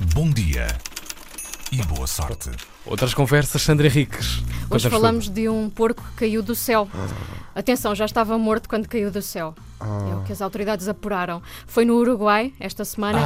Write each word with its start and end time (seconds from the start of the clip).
Bom 0.00 0.28
dia 0.28 0.66
e 1.70 1.80
boa 1.84 2.06
sorte. 2.06 2.50
Outras 2.84 3.14
conversas, 3.14 3.62
Sandra 3.62 3.86
Henriques. 3.86 4.42
Hoje 4.68 4.90
falamos 4.90 5.28
de 5.28 5.48
um 5.48 5.70
porco 5.70 6.02
que 6.02 6.16
caiu 6.16 6.42
do 6.42 6.54
céu. 6.54 6.88
Atenção, 7.54 7.94
já 7.94 8.04
estava 8.04 8.36
morto 8.36 8.68
quando 8.68 8.88
caiu 8.88 9.08
do 9.10 9.22
céu. 9.22 9.54
É 10.10 10.14
o 10.16 10.22
que 10.22 10.32
as 10.32 10.40
autoridades 10.42 10.88
apuraram. 10.88 11.42
Foi 11.66 11.84
no 11.84 11.94
Uruguai, 11.96 12.52
esta 12.58 12.84
semana, 12.84 13.18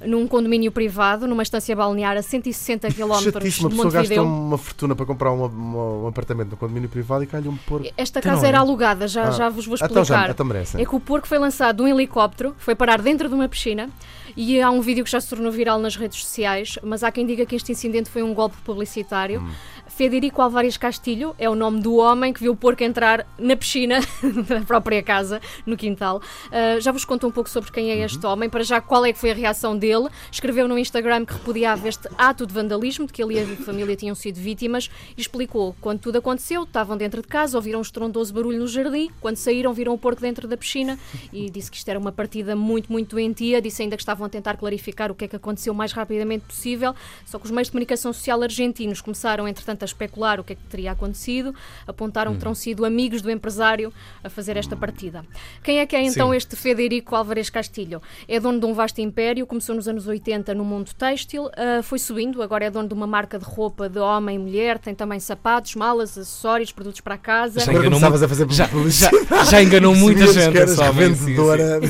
Ah. 0.00 0.06
num 0.06 0.26
condomínio 0.26 0.70
privado, 0.72 1.26
numa 1.26 1.42
estância 1.42 1.74
balnear 1.74 2.16
a 2.16 2.22
160 2.22 2.88
km 2.88 3.14
Chatice, 3.20 3.60
uma 3.60 3.68
de 3.70 3.74
pessoa 3.76 3.90
gasta 3.90 3.98
Montevideo. 3.98 4.24
uma 4.24 4.58
fortuna 4.58 4.94
para 4.94 5.06
comprar 5.06 5.30
uma- 5.32 5.46
uma- 5.46 5.84
um 6.04 6.06
apartamento 6.08 6.50
no 6.50 6.56
condomínio 6.56 6.88
privado 6.88 7.24
e 7.24 7.26
cai-lhe 7.26 7.48
um 7.48 7.56
porco. 7.56 7.86
Esta 7.96 8.18
Então 8.18 8.30
casa 8.32 8.42
não 8.42 8.46
é? 8.46 8.48
era 8.48 8.58
alugada, 8.60 9.08
já, 9.08 9.28
Ah. 9.28 9.30
já 9.30 9.48
vos 9.48 9.66
vou 9.66 9.74
Então 9.76 9.86
explicar. 10.02 10.26
já 10.26 10.30
então 10.30 10.46
merece. 10.46 10.80
É 10.80 10.84
que 10.84 10.94
o 10.94 11.00
porco 11.00 11.26
foi 11.26 11.38
lançado 11.38 11.76
de 11.76 11.82
um 11.82 11.88
helicóptero, 11.88 12.54
foi 12.58 12.74
parar 12.74 13.00
dentro 13.02 13.28
de 13.28 13.34
uma 13.34 13.48
piscina 13.48 13.88
e 14.36 14.60
há 14.60 14.70
um 14.70 14.80
vídeo 14.80 15.04
que 15.04 15.10
já 15.10 15.20
se 15.20 15.28
tornou 15.28 15.50
viral 15.50 15.78
nas 15.78 15.96
redes 15.96 16.24
sociais, 16.24 16.78
mas 16.82 17.02
há 17.04 17.10
quem 17.10 17.26
diga 17.26 17.44
que 17.46 17.54
este 17.56 17.72
incidente 17.72 18.08
foi 18.10 18.22
um 18.22 18.34
golpe 18.34 18.56
publicitário. 18.64 19.40
Hum. 19.40 19.50
Federico 19.96 20.42
Alvares 20.42 20.76
Castilho 20.76 21.36
é 21.38 21.48
o 21.48 21.54
nome 21.54 21.80
do 21.80 21.94
homem 21.98 22.32
que 22.32 22.40
viu 22.40 22.50
o 22.50 22.56
porco 22.56 22.82
entrar 22.82 23.24
na 23.38 23.54
piscina 23.56 24.00
da 24.48 24.60
própria 24.62 25.00
casa, 25.04 25.40
no 25.64 25.76
quintal. 25.76 26.20
Ah, 26.50 26.80
já 26.80 26.90
vos 26.90 27.04
conto 27.04 27.28
um 27.28 27.30
pouco 27.30 27.48
sobre 27.48 27.70
quem 27.70 27.92
é 27.92 27.94
Uhum. 27.94 28.04
este 28.04 28.26
homem, 28.26 28.50
para 28.50 28.64
já 28.64 28.80
qual 28.80 29.06
é 29.06 29.12
que 29.12 29.18
foi 29.20 29.30
a 29.30 29.34
reação 29.34 29.78
dele. 29.78 30.08
Escreveu 30.32 30.66
no 30.66 30.76
Instagram 30.76 31.24
que 31.24 31.34
repudiava 31.34 31.88
este 31.88 32.08
ato 32.18 32.44
de 32.44 32.52
vandalismo, 32.52 33.06
de 33.06 33.12
que 33.12 33.22
ele 33.22 33.34
e 33.34 33.40
a 33.40 33.46
família 33.58 33.94
tinham 33.94 34.16
sido 34.16 34.34
vítimas, 34.34 34.90
e 35.16 35.20
explicou 35.20 35.76
quando 35.80 36.00
tudo 36.00 36.18
aconteceu, 36.18 36.64
estavam 36.64 36.96
dentro 36.96 37.22
de 37.22 37.28
casa, 37.28 37.56
ouviram 37.56 37.78
um 37.78 37.82
estrondoso 37.82 38.34
barulho 38.34 38.58
no 38.58 38.66
jardim, 38.66 39.10
quando 39.20 39.36
saíram 39.36 39.72
viram 39.72 39.94
o 39.94 39.98
porco 39.98 40.20
dentro 40.20 40.48
da 40.48 40.56
piscina 40.56 40.98
e 41.32 41.48
disse 41.48 41.70
que 41.70 41.76
isto 41.76 41.88
era 41.88 42.00
uma 42.00 42.10
partida 42.10 42.56
muito, 42.56 42.90
muito 42.90 43.10
doentia, 43.10 43.62
disse 43.62 43.82
ainda 43.82 43.96
que 43.96 44.02
estavam 44.02 44.26
a 44.26 44.28
tentar 44.28 44.56
clarificar 44.56 45.12
o 45.12 45.14
que 45.14 45.26
é 45.26 45.28
que 45.28 45.36
aconteceu 45.36 45.72
o 45.72 45.76
mais 45.76 45.92
rapidamente 45.92 46.46
possível, 46.46 46.96
só 47.24 47.38
que 47.38 47.44
os 47.44 47.52
meios 47.52 47.68
de 47.68 47.72
comunicação 47.72 48.12
social 48.12 48.42
argentinos 48.42 49.00
começaram, 49.00 49.46
entretanto, 49.46 49.83
a 49.84 49.86
especular 49.86 50.40
o 50.40 50.44
que 50.44 50.54
é 50.54 50.56
que 50.56 50.62
teria 50.64 50.92
acontecido, 50.92 51.54
apontaram 51.86 52.32
que 52.32 52.38
terão 52.38 52.54
sido 52.54 52.84
amigos 52.84 53.22
do 53.22 53.30
empresário 53.30 53.92
a 54.22 54.28
fazer 54.28 54.56
esta 54.56 54.76
partida. 54.76 55.24
Quem 55.62 55.78
é 55.78 55.86
que 55.86 55.94
é 55.94 56.02
então 56.02 56.30
Sim. 56.30 56.36
este 56.36 56.56
Federico 56.56 57.14
Álvares 57.14 57.50
Castilho? 57.50 58.02
É 58.26 58.40
dono 58.40 58.58
de 58.58 58.66
um 58.66 58.74
vasto 58.74 59.00
império, 59.00 59.46
começou 59.46 59.74
nos 59.74 59.86
anos 59.86 60.06
80 60.06 60.54
no 60.54 60.64
mundo 60.64 60.92
têxtil, 60.94 61.50
ah, 61.56 61.82
foi 61.82 61.98
subindo, 61.98 62.42
agora 62.42 62.64
é 62.64 62.70
dono 62.70 62.88
de 62.88 62.94
uma 62.94 63.06
marca 63.06 63.38
de 63.38 63.44
roupa 63.44 63.88
de 63.88 63.98
homem 63.98 64.36
e 64.36 64.38
mulher, 64.38 64.78
tem 64.78 64.94
também 64.94 65.20
sapatos, 65.20 65.74
malas, 65.74 66.16
acessórios, 66.16 66.72
produtos 66.72 67.00
para 67.00 67.16
casa. 67.16 67.60
Já 67.60 67.72
enganou 67.72 68.00
fazer 68.00 68.46
já, 68.50 68.68
já, 68.88 69.44
já 69.44 69.62
enganou 69.62 69.94
muita 69.94 70.26
gente. 70.32 70.54
revendedora. 70.92 71.80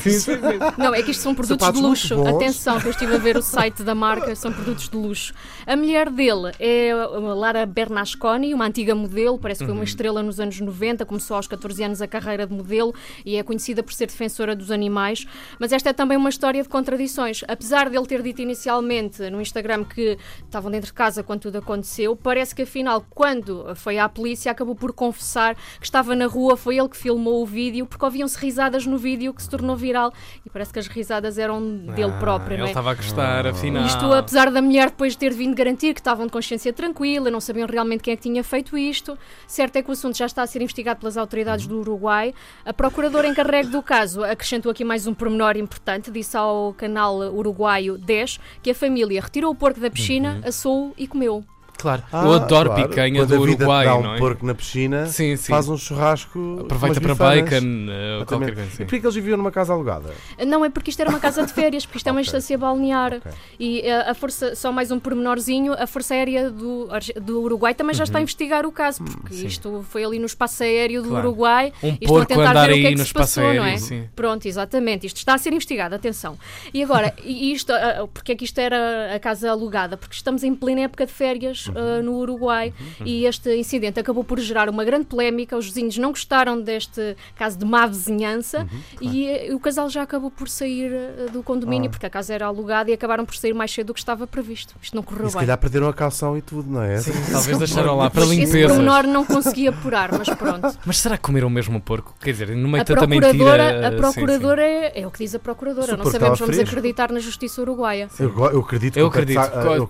Não, 0.77 0.95
é 0.95 1.03
que 1.03 1.11
isto 1.11 1.23
são 1.23 1.35
produtos 1.35 1.65
Sapatos 1.65 1.81
de 1.81 1.87
luxo. 1.87 2.27
Atenção, 2.27 2.81
que 2.81 2.87
eu 2.87 2.91
estive 2.91 3.15
a 3.15 3.19
ver 3.19 3.37
o 3.37 3.43
site 3.43 3.83
da 3.83 3.95
marca, 3.95 4.35
são 4.35 4.53
produtos 4.53 4.89
de 4.89 4.97
luxo. 4.97 5.35
A 5.67 5.77
mulher 5.77 6.11
dele 6.11 6.53
é 6.59 6.91
a 6.93 7.35
Lara 7.35 7.67
Bernasconi, 7.85 8.55
uma 8.55 8.65
antiga 8.67 8.95
modelo, 8.95 9.39
parece 9.39 9.59
que 9.61 9.67
foi 9.67 9.73
Uhum. 9.73 9.81
uma 9.81 9.85
estrela 9.85 10.23
nos 10.23 10.41
anos 10.41 10.59
90, 10.59 11.05
começou 11.05 11.37
aos 11.37 11.47
14 11.47 11.83
anos 11.85 12.01
a 12.03 12.07
carreira 12.09 12.47
de 12.47 12.55
modelo 12.55 12.95
e 13.25 13.37
é 13.37 13.43
conhecida 13.43 13.83
por 13.83 13.93
ser 13.93 14.07
defensora 14.07 14.57
dos 14.57 14.71
animais. 14.71 15.27
Mas 15.59 15.71
esta 15.73 15.91
é 15.91 15.93
também 15.93 16.17
uma 16.17 16.31
história 16.31 16.63
de 16.63 16.69
contradições. 16.69 17.43
Apesar 17.47 17.91
dele 17.91 18.07
ter 18.07 18.23
dito 18.23 18.41
inicialmente 18.43 19.29
no 19.31 19.41
Instagram 19.41 19.85
que 19.85 20.17
estavam 20.45 20.71
dentro 20.71 20.87
de 20.87 20.93
casa 20.95 21.23
quando 21.23 21.41
tudo 21.43 21.59
aconteceu, 21.59 22.17
parece 22.17 22.55
que 22.55 22.63
afinal, 22.63 23.05
quando 23.11 23.75
foi 23.77 23.99
à 23.99 24.09
polícia, 24.09 24.51
acabou 24.51 24.75
por 24.75 24.93
confessar 24.93 25.55
que 25.79 25.85
estava 25.85 26.15
na 26.17 26.27
rua, 26.27 26.57
foi 26.57 26.79
ele 26.79 26.89
que 26.89 26.97
filmou 26.97 27.43
o 27.43 27.47
vídeo, 27.47 27.87
porque 27.87 28.05
ouviam-se 28.05 28.39
risadas 28.39 28.87
no 28.87 28.97
vídeo 28.97 29.35
que 29.35 29.43
se 29.43 29.51
tornou 29.51 29.77
viral 29.77 30.13
e 30.45 30.51
parece 30.51 30.73
que 30.73 30.79
as 30.79 30.87
risadas 30.87 31.39
eram 31.39 31.61
dele 31.95 32.13
Ah, 32.15 32.19
próprio, 32.19 32.55
Ele 32.55 32.63
é? 32.65 32.67
estava 32.67 32.91
a 32.91 32.95
gostar, 32.95 33.47
afinal. 33.47 33.85
Isto, 33.87 34.07
apesar 34.13 34.51
da 34.51 34.63
mulher 34.63 34.91
depois 34.91 35.15
ter 35.17 35.33
vindo 35.33 35.55
garantir 35.55 35.93
que 35.95 36.01
estavam 36.01 36.27
de 36.27 36.33
consciência 36.33 36.73
tranquila, 36.73 37.31
não 37.31 37.41
sabiam 37.41 37.67
realmente 37.75 38.03
quem 38.03 38.13
é 38.13 38.17
que 38.17 38.23
tinha 38.23 38.43
feito 38.43 38.77
isto. 38.77 39.19
Certo 39.47 39.77
é 39.77 39.83
que 39.83 39.91
o 39.91 39.93
assunto 39.93 40.17
já 40.17 40.27
está 40.27 40.43
a 40.43 40.47
ser 40.47 40.63
investigado 40.63 41.01
pelas 41.01 41.17
autoridades 41.17 41.67
do 41.67 41.79
Uruguai. 41.79 42.35
A 42.65 42.73
procuradora 42.73 43.29
encarregue 43.29 43.69
do 43.69 43.83
caso 43.83 44.25
acrescentou 44.25 44.73
aqui 44.73 44.85
mais 44.85 45.07
um 45.07 45.15
pormenor 45.15 45.57
importante. 45.57 46.11
Disse 46.11 46.37
ao 46.37 46.73
canal 46.75 47.19
uruguaio 47.35 47.99
10 47.99 48.41
que 48.63 48.71
a 48.71 48.75
família 48.75 49.21
retirou 49.21 49.53
o 49.53 49.55
porco 49.55 49.81
da 49.81 49.91
piscina, 49.91 50.41
assou 50.45 50.95
e 50.97 51.07
comeu. 51.07 51.45
Claro. 51.79 52.03
Ah, 52.13 52.25
eu 52.25 52.33
adoro 52.33 52.71
claro. 52.71 52.89
picanha 52.89 53.21
Quando 53.21 53.29
do 53.29 53.35
a 53.43 53.47
vida 53.47 53.57
te 53.57 53.63
Uruguai, 53.63 53.85
dá 53.85 53.97
um 53.97 54.03
não 54.03 54.15
é? 54.15 54.19
porco 54.19 54.47
na 54.47 54.55
piscina, 54.55 55.07
Sim, 55.07 55.37
sim. 55.37 55.53
faz 55.53 55.69
um 55.69 55.77
churrasco. 55.77 56.59
Aproveita 56.63 57.01
para 57.01 57.13
bifanas. 57.13 57.43
bacon, 57.45 57.57
Exatamente. 57.57 58.27
qualquer 58.27 58.55
coisa 58.55 58.61
E 58.61 58.73
assim. 58.73 58.85
porquê 58.85 59.01
que 59.01 59.07
eles 59.07 59.15
viviam 59.15 59.37
numa 59.37 59.51
casa 59.51 59.73
alugada? 59.73 60.11
Não 60.47 60.65
é 60.65 60.71
porque 60.71 60.91
isto 60.91 61.01
era 61.01 61.11
uma 61.11 61.21
casa 61.21 61.45
de 61.45 61.53
férias, 61.53 61.85
porque 61.85 61.99
isto 61.99 62.07
é 62.09 62.13
uma 62.13 62.21
Ok. 62.21 62.27
estância 62.29 62.57
balnear. 62.57 63.15
Ok. 63.15 63.33
E 63.59 63.81
eh, 63.83 64.11
a 64.11 64.15
força, 64.15 64.55
só 64.55 64.73
mais 64.73 64.91
um 64.91 64.99
pormenorzinho, 64.99 65.75
a 65.75 65.87
Força 65.87 66.15
Aérea 66.15 66.51
do, 66.51 66.89
do 67.21 67.43
Uruguai 67.43 67.75
também 67.75 67.95
já 67.95 68.05
está 68.05 68.19
a 68.19 68.23
investigar 68.23 68.65
o 68.67 68.73
caso, 68.73 69.03
porque 69.05 69.35
Uhum. 69.35 69.41
Sim. 69.41 69.47
isto 69.47 69.85
foi 69.91 70.05
ali 70.05 70.19
no 70.19 70.27
espaço 70.27 70.63
aéreo 70.63 71.03
do 71.03 71.09
Claro. 71.11 71.29
Uruguai. 71.29 71.73
Um 71.83 71.89
e 71.89 71.93
estão 72.01 72.07
a 72.07 72.19
porco 72.21 72.27
tentar 72.29 72.51
andar 72.51 72.67
ver 72.69 72.73
o 72.73 72.75
que 72.77 72.81
é 72.85 72.87
aí 72.89 72.93
que 72.95 72.99
no 72.99 73.05
se 73.05 73.09
espaço 73.09 73.35
passou, 73.41 73.55
não 73.55 73.63
aéreo, 73.63 73.75
é? 73.75 73.79
sim. 73.79 74.09
Pronto, 74.17 74.47
exatamente. 74.47 75.07
Isto 75.07 75.17
está 75.19 75.35
a 75.35 75.39
ser 75.39 75.53
investigado, 75.53 75.95
atenção. 75.95 76.39
E 76.73 76.83
agora, 76.83 77.15
e 77.25 77.53
isto, 77.53 77.73
ah, 77.73 78.09
porque 78.13 78.33
é 78.33 78.35
que 78.37 78.45
isto 78.45 78.59
era 78.59 79.15
a 79.15 79.19
casa 79.19 79.51
alugada? 79.51 79.97
Porque 79.97 80.15
estamos 80.15 80.43
em 80.45 80.55
plena 80.55 80.83
época 80.83 81.05
de 81.07 81.13
férias 81.13 81.64
ah, 81.75 82.03
no 82.03 82.15
Uruguai 82.17 82.73
e 83.05 83.25
este 83.27 83.55
incidente 83.57 84.01
acabou 84.01 84.25
por 84.25 84.39
gerar 84.41 84.69
uma 84.69 84.85
grande 84.85 85.07
polémica. 85.07 85.57
Os 85.57 85.67
vizinhos 85.67 85.97
não 85.99 86.11
gostaram 86.11 86.61
deste 86.61 87.17
caso 87.37 87.59
de 87.59 87.65
má 87.65 87.87
vizinhança 87.87 88.67
e 89.01 89.27
eh, 89.27 89.55
o 89.55 89.61
casal 89.61 89.89
já 89.89 90.03
acabou 90.03 90.31
por 90.31 90.49
sair 90.49 90.93
ah, 90.95 91.31
do 91.33 91.43
condomínio 91.43 91.89
Ah. 91.89 91.91
porque 91.91 92.07
a 92.07 92.11
casa 92.11 92.33
era 92.35 92.47
alugada 92.47 92.91
e 92.91 92.95
acabaram 92.95 93.25
por 93.25 93.37
sair 93.37 93.53
mais 93.55 93.71
cedo 93.73 93.89
do 93.89 93.95
que 93.95 94.01
estava 94.01 94.27
previsto. 94.27 94.75
Isto 94.83 94.95
não 94.97 95.03
correu 95.03 95.27
E 95.27 95.31
se 95.31 95.35
bem. 95.37 95.41
calhar 95.43 95.59
perderam 95.59 95.89
a 95.89 95.93
calção 95.95 96.37
e 96.39 96.43
tudo, 96.43 96.71
não 96.71 96.83
é? 96.83 96.99
Sim, 96.99 97.13
talvez 97.31 97.59
deixaram 97.59 97.97
lá 97.97 98.09
para 98.11 98.23
Esse 98.25 98.35
limpeza. 98.37 98.69
pormenor 98.69 99.05
não 99.05 99.25
consegui 99.25 99.69
apurar, 99.69 100.11
mas 100.13 100.29
pronto. 100.31 100.65
Mas 100.87 100.99
será 100.99 101.17
que 101.17 101.23
comeram 101.23 101.49
mesmo 101.51 101.79
o 101.79 101.81
porco? 101.81 102.15
Quer 102.21 102.33
dizer, 102.33 102.49
no 102.57 102.69
meio 102.69 102.81
A 102.81 102.85
de 102.85 102.95
tanta 102.95 103.07
procuradora, 103.07 103.65
mentira. 103.65 103.89
a 103.89 103.91
sim, 103.91 103.97
procuradora 103.97 104.63
É, 104.63 105.01
é 105.03 105.07
o 105.07 105.11
que 105.11 105.19
diz 105.19 105.35
a 105.35 105.39
procuradora. 105.39 105.87
Se 105.87 105.97
Não 105.97 106.05
sabemos, 106.07 106.39
vamos 106.39 106.55
fresco. 106.57 106.71
acreditar 106.77 107.11
na 107.13 107.19
justiça 107.21 107.61
uruguaia. 107.61 108.09
Eu, 108.19 108.29
eu 108.53 108.61
acredito 108.61 108.95
sim. 108.95 109.01
Eu 109.01 109.07
acredito, 109.07 109.41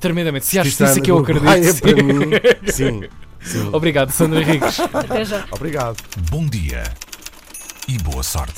tremendamente. 0.00 0.46
Se 0.46 0.58
há 0.58 0.64
justiça 0.64 1.00
que 1.00 1.10
eu 1.10 1.18
acredito. 1.18 1.44
É 1.66 1.72
sim. 1.72 1.80
para 1.80 2.02
mim. 2.02 2.30
Sim. 2.72 3.02
sim. 3.40 3.70
Obrigado, 3.72 4.10
Sandra 4.10 4.40
Henriques. 4.40 4.80
Até 4.80 5.24
já. 5.24 5.44
Obrigado. 5.50 5.96
Bom 6.30 6.46
dia 6.46 6.84
e 7.88 7.98
boa 7.98 8.22
sorte. 8.22 8.52